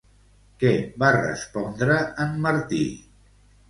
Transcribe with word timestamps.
Què 0.63 0.71
va 1.05 1.13
respondre 1.17 2.01
en 2.27 2.37
Martí? 2.51 2.85